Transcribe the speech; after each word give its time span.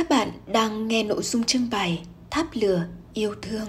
Các 0.00 0.08
bạn 0.08 0.30
đang 0.52 0.88
nghe 0.88 1.04
nội 1.04 1.22
dung 1.22 1.44
trưng 1.44 1.68
bày 1.70 2.02
Tháp 2.30 2.46
lửa 2.52 2.84
yêu 3.14 3.34
thương. 3.42 3.68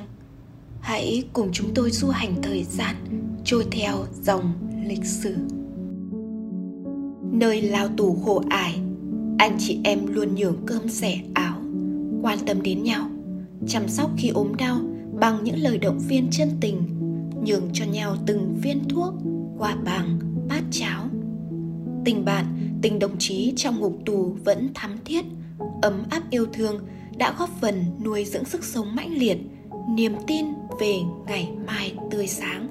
Hãy 0.82 1.24
cùng 1.34 1.50
chúng 1.54 1.74
tôi 1.76 1.92
du 1.92 2.10
hành 2.10 2.36
thời 2.42 2.64
gian 2.64 2.96
trôi 3.46 3.66
theo 3.72 4.06
dòng 4.22 4.54
lịch 4.88 5.06
sử. 5.06 5.36
Nơi 7.32 7.62
lao 7.62 7.88
tù 7.98 8.18
khổ 8.26 8.44
ải, 8.50 8.80
anh 9.38 9.58
chị 9.60 9.80
em 9.84 10.08
luôn 10.08 10.36
nhường 10.36 10.58
cơm 10.66 10.90
rẻ 10.90 11.22
áo, 11.34 11.62
quan 12.22 12.40
tâm 12.46 12.62
đến 12.62 12.84
nhau, 12.84 13.10
chăm 13.68 13.88
sóc 13.88 14.12
khi 14.18 14.30
ốm 14.30 14.56
đau 14.58 14.80
bằng 15.20 15.44
những 15.44 15.60
lời 15.60 15.78
động 15.78 16.00
viên 16.00 16.28
chân 16.32 16.50
tình, 16.62 16.82
nhường 17.46 17.70
cho 17.74 17.86
nhau 17.86 18.18
từng 18.26 18.56
viên 18.62 18.90
thuốc, 18.90 19.14
quà 19.58 19.76
bằng, 19.76 20.20
bát 20.50 20.64
cháo. 20.72 21.04
Tình 22.06 22.26
bạn, 22.26 22.46
tình 22.82 23.00
đồng 23.00 23.18
chí 23.20 23.54
trong 23.56 23.80
ngục 23.80 24.00
tù 24.06 24.38
vẫn 24.44 24.70
thắm 24.74 24.98
thiết– 25.06 25.26
ấm 25.82 26.04
áp 26.10 26.24
yêu 26.30 26.46
thương 26.54 26.88
đã 27.18 27.36
góp 27.40 27.50
phần 27.62 27.86
nuôi 28.04 28.26
dưỡng 28.26 28.46
sức 28.46 28.64
sống 28.64 28.96
mãnh 28.96 29.14
liệt, 29.14 29.38
niềm 29.90 30.16
tin 30.28 30.46
về 30.80 30.96
ngày 31.28 31.50
mai 31.68 31.96
tươi 32.12 32.28
sáng. 32.28 32.68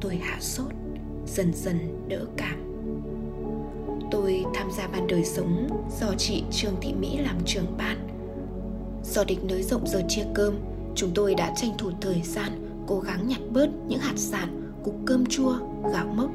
tôi 0.02 0.16
hạ 0.16 0.38
sốt 0.42 0.72
dần 1.28 1.54
dần 1.54 2.06
đỡ 2.08 2.26
cảm. 2.38 2.88
Tôi 4.12 4.46
tham 4.54 4.72
gia 4.78 4.88
ban 4.88 5.08
đời 5.08 5.26
sống 5.26 5.68
do 6.00 6.14
chị 6.18 6.44
trương 6.52 6.76
thị 6.82 6.94
mỹ 6.94 7.18
làm 7.18 7.38
trưởng 7.46 7.78
ban. 7.78 8.08
Do 9.04 9.24
địch 9.24 9.44
nới 9.44 9.64
rộng 9.64 9.88
giờ 9.88 10.02
chia 10.10 10.26
cơm 10.34 10.60
chúng 10.96 11.12
tôi 11.16 11.36
đã 11.36 11.54
tranh 11.56 11.72
thủ 11.78 11.92
thời 12.02 12.22
gian 12.22 12.65
cố 12.88 13.00
gắng 13.00 13.28
nhặt 13.28 13.42
bớt 13.52 13.70
những 13.88 14.00
hạt 14.00 14.18
sạn 14.18 14.74
cục 14.84 14.96
cơm 15.06 15.26
chua 15.26 15.56
gạo 15.94 16.08
mốc 16.16 16.30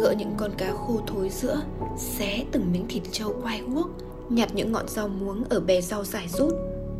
gỡ 0.00 0.14
những 0.18 0.34
con 0.36 0.50
cá 0.58 0.72
khô 0.72 1.00
thối 1.06 1.28
giữa 1.28 1.62
xé 1.98 2.44
từng 2.52 2.72
miếng 2.72 2.86
thịt 2.88 3.02
trâu 3.12 3.34
quay 3.42 3.60
guốc 3.60 3.90
nhặt 4.28 4.54
những 4.54 4.72
ngọn 4.72 4.88
rau 4.88 5.08
muống 5.08 5.44
ở 5.44 5.60
bè 5.60 5.80
rau 5.80 6.04
dài 6.04 6.28
rút 6.28 6.54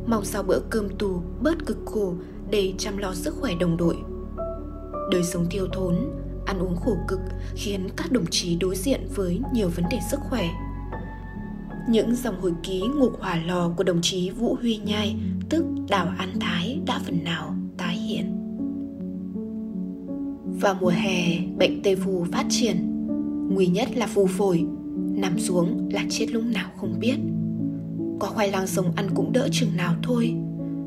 mong 0.07 0.25
sao 0.25 0.43
bữa 0.43 0.61
cơm 0.71 0.97
tù 0.99 1.23
bớt 1.43 1.67
cực 1.67 1.79
khổ 1.87 2.15
để 2.51 2.73
chăm 2.79 2.97
lo 2.97 3.15
sức 3.15 3.35
khỏe 3.41 3.55
đồng 3.61 3.77
đội 3.77 3.97
đời 5.11 5.25
sống 5.25 5.47
thiếu 5.51 5.67
thốn 5.73 5.97
ăn 6.47 6.59
uống 6.59 6.77
khổ 6.77 6.97
cực 7.09 7.21
khiến 7.55 7.89
các 7.97 8.13
đồng 8.13 8.27
chí 8.31 8.57
đối 8.57 8.77
diện 8.77 9.09
với 9.15 9.41
nhiều 9.53 9.69
vấn 9.69 9.85
đề 9.91 9.99
sức 10.11 10.21
khỏe 10.31 10.49
những 11.89 12.15
dòng 12.15 12.41
hồi 12.41 12.53
ký 12.63 12.81
ngục 12.81 13.13
hỏa 13.21 13.37
lò 13.37 13.71
của 13.77 13.85
đồng 13.85 14.01
chí 14.03 14.31
Vũ 14.31 14.57
Huy 14.61 14.77
Nhai, 14.77 15.17
tức 15.51 15.65
Đào 15.89 16.13
An 16.19 16.33
Thái 16.41 16.81
đã 16.87 17.01
phần 17.05 17.25
nào 17.25 17.55
tái 17.79 17.97
hiện. 17.97 18.42
Vào 20.63 20.75
mùa 20.81 20.89
hè, 20.89 21.39
bệnh 21.59 21.83
tê 21.83 21.95
phù 21.95 22.25
phát 22.33 22.47
triển. 22.51 22.77
Nguy 23.55 23.67
nhất 23.67 23.97
là 23.97 24.07
phù 24.07 24.27
phổi, 24.27 24.65
nằm 25.15 25.39
xuống 25.39 25.89
là 25.93 26.05
chết 26.11 26.27
lúc 26.31 26.43
nào 26.45 26.71
không 26.77 26.99
biết. 27.01 27.17
Có 28.21 28.27
khoai 28.27 28.51
lang 28.51 28.67
sống 28.67 28.93
ăn 28.97 29.07
cũng 29.15 29.33
đỡ 29.33 29.49
chừng 29.53 29.77
nào 29.77 29.95
thôi. 30.03 30.35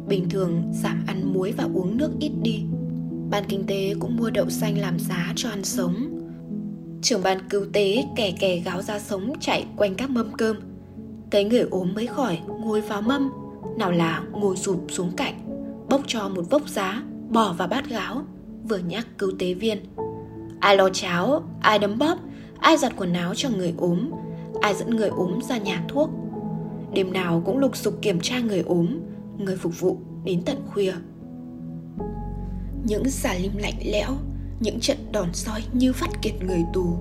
Bình 0.07 0.29
thường 0.29 0.63
giảm 0.83 1.03
ăn 1.07 1.33
muối 1.33 1.51
và 1.51 1.63
uống 1.73 1.97
nước 1.97 2.11
ít 2.19 2.31
đi. 2.41 2.63
Ban 3.29 3.43
kinh 3.49 3.63
tế 3.67 3.95
cũng 3.99 4.17
mua 4.17 4.29
đậu 4.29 4.49
xanh 4.49 4.77
làm 4.77 4.99
giá 4.99 5.33
cho 5.35 5.49
ăn 5.49 5.63
sống. 5.63 5.95
Trưởng 7.01 7.23
ban 7.23 7.37
cứu 7.49 7.65
tế 7.73 8.03
kẻ 8.15 8.33
kẻ 8.39 8.61
gáo 8.65 8.81
ra 8.81 8.99
sống 8.99 9.33
chạy 9.39 9.65
quanh 9.75 9.95
các 9.95 10.09
mâm 10.09 10.31
cơm. 10.37 10.55
Thấy 11.31 11.43
người 11.43 11.67
ốm 11.71 11.93
mới 11.95 12.07
khỏi, 12.07 12.39
ngồi 12.61 12.81
vào 12.81 13.01
mâm. 13.01 13.29
Nào 13.77 13.91
là 13.91 14.23
ngồi 14.31 14.57
sụp 14.57 14.85
xuống 14.89 15.11
cạnh, 15.17 15.35
bốc 15.89 16.01
cho 16.07 16.29
một 16.29 16.49
vốc 16.49 16.69
giá, 16.69 17.03
bỏ 17.29 17.53
vào 17.53 17.67
bát 17.67 17.89
gáo 17.89 18.25
vừa 18.69 18.77
nhắc 18.77 19.07
cứu 19.17 19.31
tế 19.39 19.53
viên. 19.53 19.77
Ai 20.59 20.77
lo 20.77 20.89
cháo, 20.89 21.43
ai 21.61 21.79
đấm 21.79 21.97
bóp, 21.99 22.17
ai 22.59 22.77
giặt 22.77 22.93
quần 22.97 23.13
áo 23.13 23.35
cho 23.35 23.49
người 23.49 23.73
ốm 23.77 24.09
ai 24.61 24.75
dẫn 24.75 24.89
người 24.89 25.09
ốm 25.09 25.39
ra 25.41 25.57
nhà 25.57 25.83
thuốc. 25.87 26.09
Đêm 26.93 27.13
nào 27.13 27.41
cũng 27.45 27.57
lục 27.57 27.77
sục 27.77 28.01
kiểm 28.01 28.19
tra 28.19 28.39
người 28.39 28.59
ốm 28.59 28.99
người 29.37 29.55
phục 29.55 29.79
vụ 29.79 29.97
đến 30.23 30.41
tận 30.45 30.57
khuya. 30.67 30.93
Những 32.83 33.09
xà 33.09 33.33
lim 33.33 33.57
lạnh 33.57 33.79
lẽo, 33.85 34.11
những 34.59 34.79
trận 34.79 34.97
đòn 35.11 35.33
soi 35.33 35.63
như 35.73 35.93
vắt 35.99 36.21
kiệt 36.21 36.33
người 36.47 36.63
tù. 36.73 36.97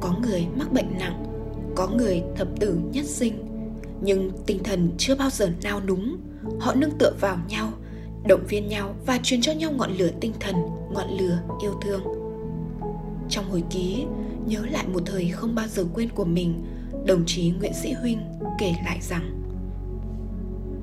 Có 0.00 0.14
người 0.22 0.46
mắc 0.56 0.72
bệnh 0.72 0.98
nặng, 0.98 1.24
có 1.76 1.88
người 1.88 2.22
thập 2.36 2.48
tử 2.60 2.78
nhất 2.92 3.04
sinh. 3.04 3.34
Nhưng 4.02 4.30
tinh 4.46 4.62
thần 4.64 4.90
chưa 4.98 5.14
bao 5.14 5.30
giờ 5.30 5.50
nao 5.62 5.80
núng, 5.80 6.16
họ 6.60 6.74
nương 6.74 6.98
tựa 6.98 7.12
vào 7.20 7.38
nhau 7.48 7.72
động 8.24 8.44
viên 8.48 8.68
nhau 8.68 8.94
và 9.06 9.18
truyền 9.22 9.40
cho 9.40 9.52
nhau 9.52 9.72
ngọn 9.72 9.92
lửa 9.92 10.10
tinh 10.20 10.32
thần, 10.40 10.54
ngọn 10.92 11.10
lửa 11.20 11.38
yêu 11.62 11.72
thương. 11.82 12.02
Trong 13.28 13.50
hồi 13.50 13.62
ký, 13.70 14.04
nhớ 14.46 14.66
lại 14.70 14.86
một 14.86 15.02
thời 15.06 15.28
không 15.28 15.54
bao 15.54 15.66
giờ 15.66 15.84
quên 15.94 16.08
của 16.10 16.24
mình, 16.24 16.64
đồng 17.06 17.22
chí 17.26 17.50
Nguyễn 17.50 17.72
Sĩ 17.82 17.92
Huynh 17.92 18.18
kể 18.58 18.74
lại 18.84 18.98
rằng 19.00 19.40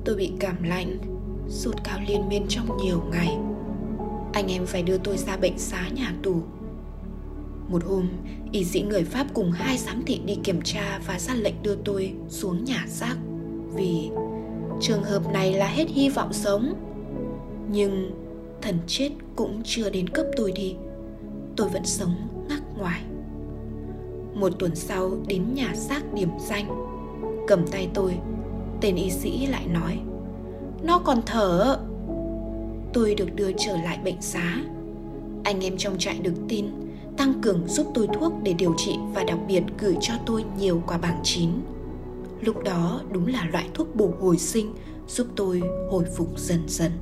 Tôi 0.04 0.16
bị 0.16 0.32
cảm 0.40 0.62
lạnh, 0.62 0.98
sốt 1.48 1.74
cao 1.84 1.98
liên 2.08 2.28
miên 2.28 2.46
trong 2.48 2.76
nhiều 2.82 3.02
ngày. 3.10 3.36
Anh 4.32 4.52
em 4.52 4.66
phải 4.66 4.82
đưa 4.82 4.98
tôi 4.98 5.16
ra 5.16 5.36
bệnh 5.36 5.58
xá 5.58 5.88
nhà 5.88 6.14
tù. 6.22 6.42
Một 7.68 7.84
hôm, 7.84 8.08
y 8.52 8.64
sĩ 8.64 8.82
người 8.82 9.04
Pháp 9.04 9.26
cùng 9.34 9.52
hai 9.52 9.78
giám 9.78 10.02
thị 10.06 10.20
đi 10.24 10.34
kiểm 10.44 10.60
tra 10.64 11.00
và 11.06 11.18
ra 11.18 11.34
lệnh 11.34 11.62
đưa 11.62 11.74
tôi 11.84 12.12
xuống 12.28 12.64
nhà 12.64 12.84
xác 12.88 13.16
vì 13.74 14.10
trường 14.80 15.02
hợp 15.02 15.32
này 15.32 15.52
là 15.52 15.66
hết 15.66 15.88
hy 15.88 16.08
vọng 16.08 16.32
sống 16.32 16.74
nhưng 17.70 18.10
thần 18.62 18.78
chết 18.86 19.10
cũng 19.36 19.62
chưa 19.64 19.90
đến 19.90 20.08
cấp 20.08 20.26
tôi 20.36 20.52
đi. 20.52 20.74
Tôi 21.56 21.68
vẫn 21.68 21.84
sống 21.84 22.14
ngắc 22.48 22.62
ngoài. 22.78 23.02
Một 24.34 24.52
tuần 24.58 24.74
sau 24.74 25.10
đến 25.26 25.54
nhà 25.54 25.74
xác 25.74 26.14
điểm 26.14 26.30
danh. 26.48 26.88
Cầm 27.46 27.66
tay 27.66 27.88
tôi, 27.94 28.14
tên 28.80 28.96
y 28.96 29.10
sĩ 29.10 29.46
lại 29.46 29.66
nói, 29.66 29.98
nó 30.82 30.98
còn 30.98 31.22
thở. 31.26 31.78
Tôi 32.92 33.14
được 33.14 33.34
đưa 33.34 33.52
trở 33.52 33.76
lại 33.76 33.98
bệnh 34.04 34.22
xá. 34.22 34.62
Anh 35.44 35.64
em 35.64 35.76
trong 35.76 35.98
trại 35.98 36.18
được 36.18 36.34
tin, 36.48 36.66
tăng 37.16 37.40
cường 37.42 37.68
giúp 37.68 37.86
tôi 37.94 38.08
thuốc 38.12 38.32
để 38.42 38.52
điều 38.52 38.74
trị 38.76 38.96
và 39.14 39.24
đặc 39.24 39.38
biệt 39.48 39.62
gửi 39.78 39.96
cho 40.00 40.14
tôi 40.26 40.44
nhiều 40.58 40.82
quả 40.86 40.98
bảng 40.98 41.20
chín. 41.24 41.50
Lúc 42.40 42.64
đó 42.64 43.00
đúng 43.12 43.26
là 43.26 43.48
loại 43.52 43.68
thuốc 43.74 43.96
bổ 43.96 44.10
hồi 44.20 44.38
sinh, 44.38 44.74
giúp 45.08 45.26
tôi 45.36 45.62
hồi 45.90 46.04
phục 46.16 46.38
dần 46.38 46.60
dần 46.66 46.92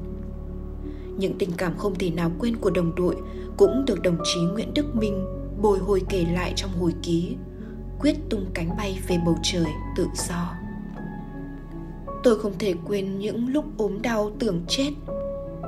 những 1.17 1.39
tình 1.39 1.51
cảm 1.57 1.79
không 1.79 1.95
thể 1.95 2.11
nào 2.11 2.31
quên 2.39 2.57
của 2.57 2.71
đồng 2.71 2.95
đội 2.95 3.17
cũng 3.57 3.85
được 3.85 4.03
đồng 4.03 4.19
chí 4.25 4.41
Nguyễn 4.41 4.75
Đức 4.75 4.97
Minh 4.97 5.27
bồi 5.63 5.79
hồi 5.79 6.03
kể 6.09 6.25
lại 6.35 6.53
trong 6.57 6.71
hồi 6.81 6.93
ký, 7.03 7.37
quyết 8.01 8.17
tung 8.31 8.47
cánh 8.55 8.77
bay 8.77 8.99
về 9.09 9.19
bầu 9.27 9.37
trời 9.43 9.67
tự 9.97 10.07
do. 10.29 10.55
Tôi 12.23 12.39
không 12.39 12.53
thể 12.59 12.75
quên 12.87 13.19
những 13.19 13.49
lúc 13.49 13.65
ốm 13.77 14.03
đau 14.03 14.31
tưởng 14.39 14.65
chết. 14.69 14.91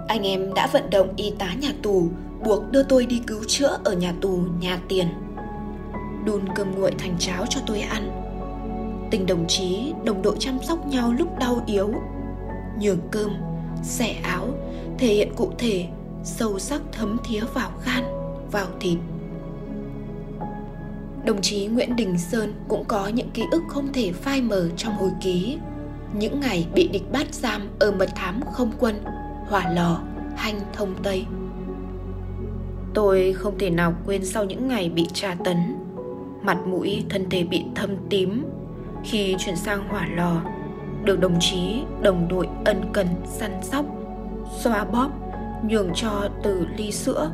Anh 0.09 0.23
em 0.23 0.55
đã 0.55 0.69
vận 0.73 0.91
động 0.91 1.09
y 1.17 1.31
tá 1.39 1.55
nhà 1.61 1.73
tù 1.83 2.09
buộc 2.45 2.71
đưa 2.71 2.83
tôi 2.83 3.07
đi 3.07 3.23
cứu 3.27 3.45
chữa 3.47 3.79
ở 3.85 3.93
nhà 3.93 4.15
tù 4.21 4.41
nhà 4.61 4.81
tiền. 4.89 5.07
Đun 6.25 6.41
cơm 6.55 6.75
nguội 6.75 6.91
thành 6.99 7.17
cháo 7.19 7.45
cho 7.49 7.61
tôi 7.67 7.81
ăn. 7.81 8.11
Tình 9.11 9.27
đồng 9.27 9.45
chí, 9.49 9.93
đồng 10.05 10.23
đội 10.23 10.37
chăm 10.39 10.59
sóc 10.63 10.87
nhau 10.87 11.13
lúc 11.19 11.39
đau 11.39 11.63
yếu. 11.67 11.93
Nhường 12.81 13.01
cơm, 13.11 13.31
xẻ 13.83 14.21
áo 14.23 14.47
thể 14.99 15.15
hiện 15.15 15.33
cụ 15.37 15.53
thể 15.59 15.87
sâu 16.25 16.59
sắc 16.59 16.83
thấm 16.93 17.17
thía 17.25 17.41
vào 17.55 17.71
gan 17.85 18.05
vào 18.51 18.67
thịt 18.81 18.99
Đồng 21.29 21.41
chí 21.41 21.67
Nguyễn 21.67 21.97
Đình 21.97 22.19
Sơn 22.19 22.55
cũng 22.69 22.85
có 22.85 23.09
những 23.09 23.31
ký 23.31 23.43
ức 23.51 23.63
không 23.69 23.93
thể 23.93 24.13
phai 24.13 24.43
mờ 24.43 24.69
trong 24.77 24.95
hồi 24.95 25.11
ký. 25.21 25.59
Những 26.13 26.41
ngày 26.41 26.67
bị 26.75 26.89
địch 26.89 27.13
bắt 27.13 27.35
giam 27.35 27.63
ở 27.79 27.93
mật 27.93 28.09
thám 28.15 28.41
không 28.53 28.73
quân, 28.79 28.95
hỏa 29.49 29.71
lò, 29.71 30.01
hanh 30.37 30.61
thông 30.73 30.95
Tây. 31.03 31.25
Tôi 32.95 33.33
không 33.33 33.59
thể 33.59 33.71
nào 33.71 33.95
quên 34.07 34.25
sau 34.25 34.45
những 34.45 34.69
ngày 34.69 34.89
bị 34.91 35.07
tra 35.13 35.37
tấn, 35.45 35.57
mặt 36.43 36.59
mũi 36.67 37.05
thân 37.09 37.31
thể 37.31 37.45
bị 37.45 37.65
thâm 37.75 37.91
tím 38.11 38.45
khi 39.05 39.37
chuyển 39.39 39.57
sang 39.57 39.89
hỏa 39.89 40.09
lò, 40.17 40.43
được 41.05 41.21
đồng 41.21 41.37
chí, 41.41 41.83
đồng 42.03 42.29
đội 42.29 42.49
ân 42.65 42.83
cần 42.93 43.07
săn 43.25 43.61
sóc, 43.63 43.85
xoa 44.57 44.85
bóp, 44.85 45.11
nhường 45.69 45.91
cho 45.95 46.29
từ 46.43 46.67
ly 46.77 46.93
sữa, 46.93 47.31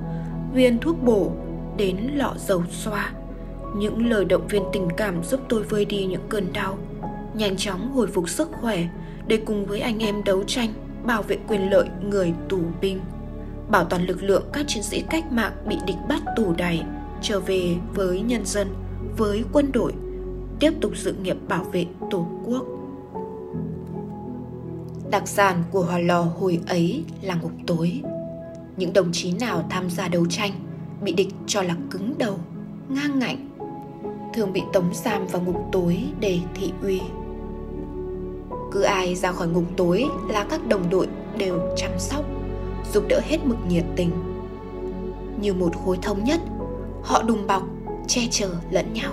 viên 0.52 0.78
thuốc 0.78 1.02
bổ 1.02 1.32
đến 1.76 1.96
lọ 2.14 2.34
dầu 2.38 2.62
xoa. 2.70 3.12
Những 3.76 4.10
lời 4.10 4.24
động 4.24 4.46
viên 4.48 4.62
tình 4.72 4.88
cảm 4.96 5.24
giúp 5.24 5.40
tôi 5.48 5.62
vơi 5.62 5.84
đi 5.84 6.04
những 6.04 6.28
cơn 6.28 6.52
đau, 6.52 6.78
nhanh 7.34 7.56
chóng 7.56 7.92
hồi 7.92 8.06
phục 8.06 8.28
sức 8.28 8.50
khỏe 8.52 8.84
để 9.26 9.36
cùng 9.46 9.66
với 9.66 9.80
anh 9.80 9.98
em 9.98 10.24
đấu 10.24 10.42
tranh 10.46 10.70
bảo 11.04 11.22
vệ 11.22 11.38
quyền 11.48 11.70
lợi 11.70 11.88
người 12.10 12.34
tù 12.48 12.60
binh, 12.80 13.00
bảo 13.68 13.84
toàn 13.84 14.06
lực 14.06 14.22
lượng 14.22 14.44
các 14.52 14.64
chiến 14.68 14.82
sĩ 14.82 15.04
cách 15.10 15.32
mạng 15.32 15.52
bị 15.68 15.76
địch 15.86 15.96
bắt 16.08 16.22
tù 16.36 16.52
đày 16.58 16.82
trở 17.22 17.40
về 17.40 17.76
với 17.94 18.20
nhân 18.20 18.44
dân, 18.44 18.68
với 19.16 19.44
quân 19.52 19.72
đội, 19.72 19.92
tiếp 20.60 20.72
tục 20.80 20.92
sự 20.94 21.12
nghiệp 21.12 21.36
bảo 21.48 21.64
vệ 21.64 21.86
Tổ 22.10 22.28
quốc. 22.44 22.73
Đặc 25.14 25.28
sản 25.28 25.62
của 25.70 25.82
Hòa 25.82 25.98
Lò 25.98 26.20
hồi 26.20 26.60
ấy 26.66 27.04
là 27.22 27.34
ngục 27.34 27.52
tối. 27.66 28.00
Những 28.76 28.92
đồng 28.92 29.12
chí 29.12 29.32
nào 29.32 29.64
tham 29.70 29.90
gia 29.90 30.08
đấu 30.08 30.26
tranh 30.26 30.52
bị 31.02 31.12
địch 31.12 31.28
cho 31.46 31.62
là 31.62 31.76
cứng 31.90 32.14
đầu, 32.18 32.38
ngang 32.88 33.18
ngạnh 33.18 33.48
thường 34.34 34.52
bị 34.52 34.62
tống 34.72 34.94
giam 34.94 35.26
vào 35.26 35.42
ngục 35.42 35.68
tối 35.72 35.98
để 36.20 36.38
thị 36.54 36.72
uy. 36.82 37.00
Cứ 38.72 38.82
ai 38.82 39.14
ra 39.14 39.32
khỏi 39.32 39.48
ngục 39.48 39.64
tối 39.76 40.04
là 40.28 40.44
các 40.50 40.66
đồng 40.66 40.90
đội 40.90 41.08
đều 41.38 41.58
chăm 41.76 41.90
sóc 41.98 42.24
giúp 42.92 43.04
đỡ 43.08 43.20
hết 43.24 43.38
mực 43.44 43.58
nhiệt 43.68 43.84
tình. 43.96 44.10
Như 45.40 45.54
một 45.54 45.76
khối 45.84 45.98
thống 46.02 46.24
nhất 46.24 46.40
họ 47.02 47.22
đùm 47.22 47.46
bọc 47.46 47.62
che 48.06 48.20
chở 48.30 48.50
lẫn 48.70 48.92
nhau. 48.92 49.12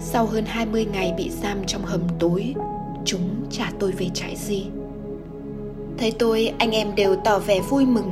Sau 0.00 0.26
hơn 0.26 0.44
20 0.46 0.84
ngày 0.92 1.14
bị 1.16 1.30
giam 1.30 1.58
trong 1.66 1.82
hầm 1.84 2.00
tối 2.18 2.54
chúng 3.04 3.46
trả 3.50 3.72
tôi 3.78 3.92
về 3.92 4.08
trại 4.14 4.36
gì. 4.36 4.66
thấy 5.98 6.10
tôi, 6.18 6.52
anh 6.58 6.70
em 6.70 6.94
đều 6.94 7.16
tỏ 7.24 7.38
vẻ 7.38 7.60
vui 7.70 7.86
mừng. 7.86 8.10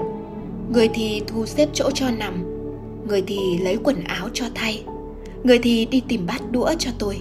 Người 0.72 0.88
thì 0.94 1.22
thu 1.26 1.46
xếp 1.46 1.68
chỗ 1.72 1.90
cho 1.94 2.10
nằm, 2.10 2.44
người 3.08 3.22
thì 3.26 3.58
lấy 3.58 3.78
quần 3.84 4.04
áo 4.04 4.28
cho 4.32 4.46
thay, 4.54 4.84
người 5.44 5.58
thì 5.58 5.86
đi 5.86 6.02
tìm 6.08 6.26
bát 6.26 6.42
đũa 6.50 6.74
cho 6.78 6.90
tôi. 6.98 7.18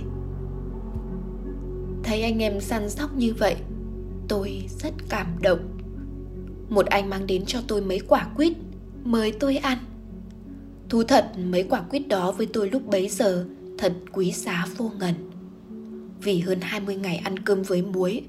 Thấy 2.03 2.21
anh 2.21 2.39
em 2.39 2.61
săn 2.61 2.89
sóc 2.89 3.15
như 3.15 3.33
vậy, 3.33 3.55
tôi 4.27 4.63
rất 4.79 4.93
cảm 5.09 5.27
động. 5.41 5.59
Một 6.69 6.85
anh 6.85 7.09
mang 7.09 7.27
đến 7.27 7.43
cho 7.45 7.59
tôi 7.67 7.81
mấy 7.81 7.99
quả 7.99 8.27
quýt 8.35 8.53
mời 9.03 9.31
tôi 9.31 9.57
ăn. 9.57 9.77
Thú 10.89 11.03
thật, 11.03 11.31
mấy 11.45 11.63
quả 11.63 11.81
quýt 11.81 12.07
đó 12.07 12.31
với 12.31 12.45
tôi 12.45 12.69
lúc 12.69 12.87
bấy 12.87 13.09
giờ 13.09 13.45
thật 13.77 13.93
quý 14.11 14.31
giá 14.31 14.65
vô 14.77 14.91
ngần 14.99 15.13
vì 16.23 16.39
hơn 16.39 16.61
20 16.61 16.95
ngày 16.95 17.17
ăn 17.17 17.39
cơm 17.39 17.63
với 17.63 17.81
muối. 17.81 18.23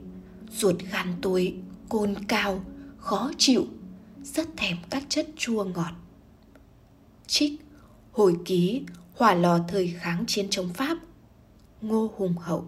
Ruột 0.51 0.77
gan 0.93 1.15
tôi 1.23 1.55
côn 1.89 2.15
cao 2.29 2.65
khó 2.99 3.31
chịu 3.39 3.67
rất 4.25 4.49
thèm 4.57 4.77
các 4.91 5.03
chất 5.09 5.27
chua 5.37 5.65
ngọt. 5.65 5.93
Trích 7.27 7.61
hồi 8.13 8.37
ký 8.45 8.83
hỏa 9.15 9.35
lò 9.35 9.59
thời 9.69 9.95
kháng 10.01 10.25
chiến 10.27 10.47
chống 10.51 10.69
Pháp, 10.75 10.99
Ngô 11.81 12.11
Hùng 12.17 12.35
Hậu. 12.39 12.65